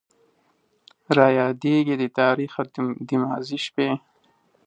[1.17, 2.61] رايادېږي دې تاريخه
[3.07, 3.89] د ماضي شپې